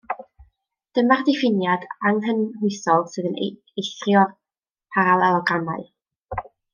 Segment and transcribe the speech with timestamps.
[0.97, 4.33] Dyma'r diffiniad anghynhwysol, sydd yn eithrio'r
[4.97, 5.85] paralelogramau.